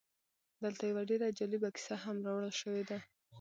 دلته 0.63 0.83
یوه 0.91 1.03
ډېره 1.09 1.27
جالبه 1.37 1.69
کیسه 1.75 1.95
هم 2.03 2.17
راوړل 2.25 2.53
شوې 2.61 2.83
ده 2.89 2.97